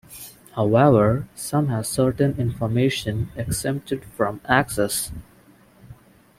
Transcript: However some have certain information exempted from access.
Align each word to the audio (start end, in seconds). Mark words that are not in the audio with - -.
However 0.55 1.27
some 1.35 1.67
have 1.67 1.85
certain 1.85 2.35
information 2.39 3.29
exempted 3.35 4.03
from 4.03 4.41
access. 4.45 5.11